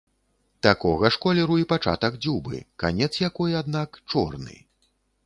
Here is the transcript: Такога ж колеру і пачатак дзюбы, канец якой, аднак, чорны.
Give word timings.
Такога 0.67 1.11
ж 1.15 1.19
колеру 1.25 1.57
і 1.63 1.67
пачатак 1.73 2.17
дзюбы, 2.27 2.63
канец 2.85 3.11
якой, 3.29 3.51
аднак, 3.61 4.01
чорны. 4.15 4.57